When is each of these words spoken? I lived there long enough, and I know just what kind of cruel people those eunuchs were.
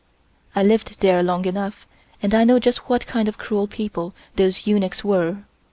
I 0.55 0.63
lived 0.63 0.99
there 1.01 1.21
long 1.21 1.45
enough, 1.45 1.85
and 2.23 2.33
I 2.33 2.43
know 2.43 2.57
just 2.57 2.89
what 2.89 3.05
kind 3.05 3.27
of 3.27 3.37
cruel 3.37 3.67
people 3.67 4.15
those 4.35 4.65
eunuchs 4.65 5.03
were. 5.05 5.43